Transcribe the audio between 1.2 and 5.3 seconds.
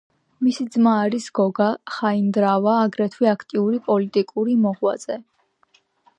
გოგა ხაინდრავა, აგრეთვე აქტიური პოლიტიკური მოღვაწე.